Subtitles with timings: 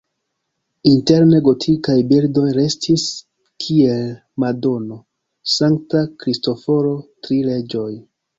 [0.91, 3.03] Interne gotikaj bildoj restis,
[3.65, 4.01] kiel
[4.45, 4.99] Madono,
[5.59, 6.97] Sankta Kristoforo,
[7.29, 7.89] Tri reĝoj.